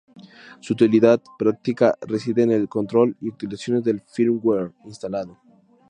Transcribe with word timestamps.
Su 0.61 0.73
utilidad 0.73 1.21
práctica 1.37 1.95
reside 2.07 2.41
en 2.41 2.51
el 2.51 2.67
control 2.67 3.15
y 3.21 3.29
actualizaciones 3.29 3.83
del 3.83 4.01
firmware 4.01 4.71
instalado. 4.85 5.37